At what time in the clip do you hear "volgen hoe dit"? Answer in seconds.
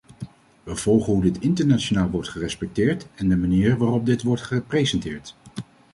0.75-1.39